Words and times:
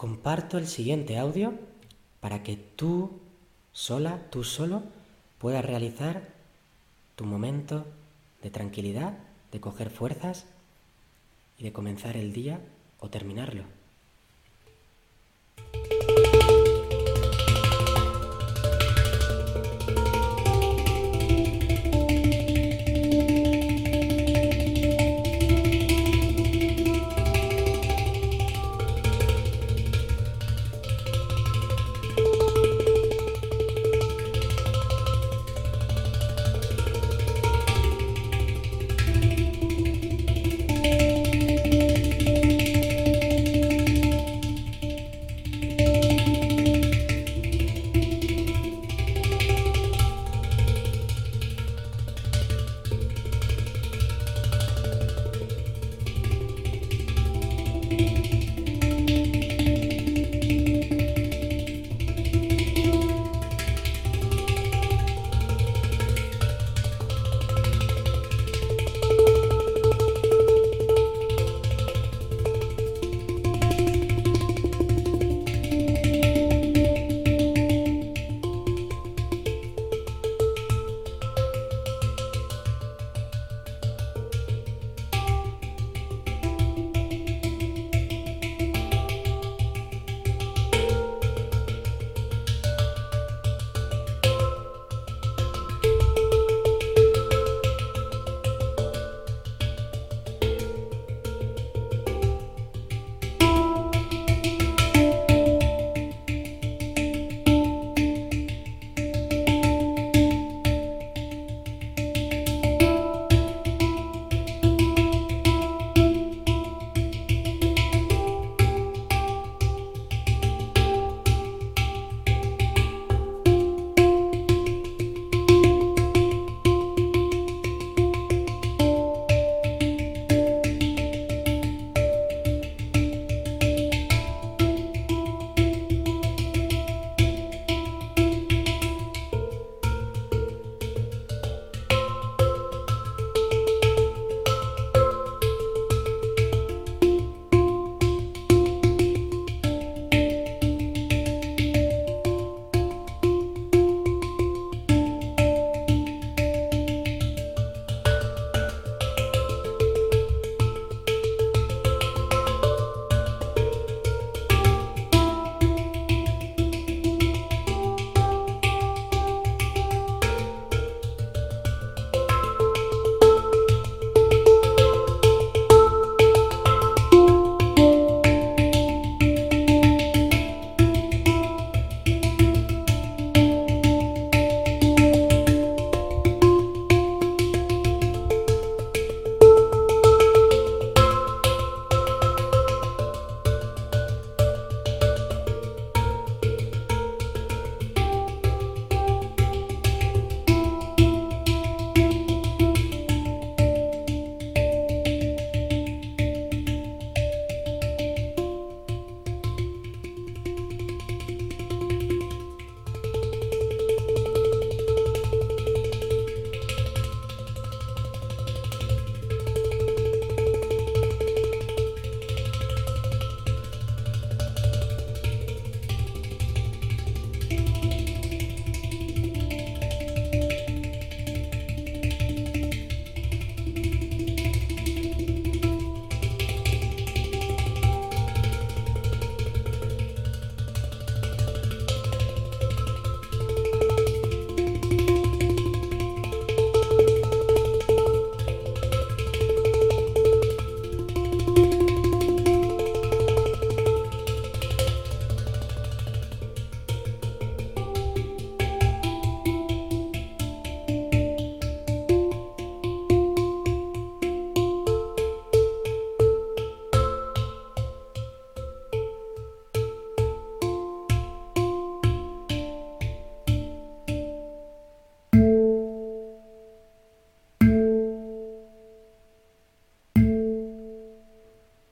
comparto 0.00 0.56
el 0.56 0.66
siguiente 0.66 1.18
audio 1.18 1.52
para 2.20 2.42
que 2.42 2.56
tú 2.56 3.20
sola, 3.72 4.30
tú 4.30 4.44
solo, 4.44 4.82
puedas 5.36 5.62
realizar 5.62 6.26
tu 7.16 7.26
momento 7.26 7.84
de 8.42 8.48
tranquilidad, 8.48 9.18
de 9.52 9.60
coger 9.60 9.90
fuerzas 9.90 10.46
y 11.58 11.64
de 11.64 11.74
comenzar 11.74 12.16
el 12.16 12.32
día 12.32 12.60
o 12.98 13.10
terminarlo. 13.10 13.64